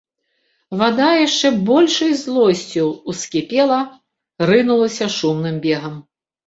[0.79, 2.83] Вада яшчэ большай злосцю
[3.15, 3.81] ўскіпела,
[4.53, 5.95] рынулася шумным бегам.